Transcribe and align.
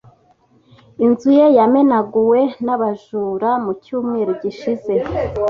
Inzu 1.05 1.29
ye 1.37 1.45
yamenaguwe 1.57 2.41
n’abajura 2.65 3.49
mu 3.63 3.71
cyumweru 3.83 4.31
gishize. 4.41 4.93